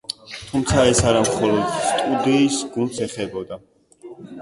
თუმცა, 0.45 0.85
ეს 0.93 1.01
არა 1.11 1.21
მხოლოდ 1.27 1.77
სტუდიის 1.91 2.61
გუნდს 2.75 3.07
ეხებოდა. 3.11 3.65